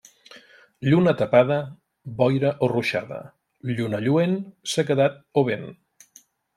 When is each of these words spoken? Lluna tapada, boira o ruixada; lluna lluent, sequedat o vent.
Lluna 0.87 1.13
tapada, 1.19 1.57
boira 2.23 2.53
o 2.65 2.71
ruixada; 2.73 3.21
lluna 3.75 4.03
lluent, 4.09 4.37
sequedat 4.77 5.25
o 5.45 5.49
vent. 5.53 5.73